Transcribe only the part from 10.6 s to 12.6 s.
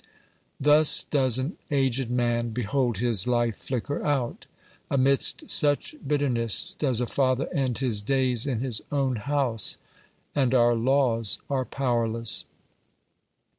laws are powerless